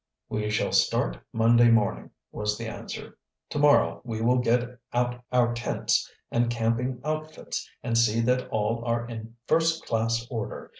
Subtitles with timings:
[0.29, 3.19] "We shall start Monday morning," was the answer.
[3.51, 8.83] "To morrow we will get out our tents and camping outfits and see that all
[8.83, 10.69] are in first class order.